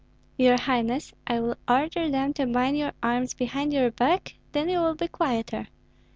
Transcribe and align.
"Your 0.35 0.57
highness, 0.59 1.13
I 1.27 1.39
will 1.39 1.57
order 1.67 2.09
them 2.09 2.33
to 2.33 2.47
bind 2.47 2.75
your 2.75 2.93
arms 3.03 3.35
behind 3.35 3.71
your 3.71 3.91
back; 3.91 4.33
then 4.51 4.67
you 4.67 4.79
will 4.79 4.95
be 4.95 5.07
quieter." 5.07 5.67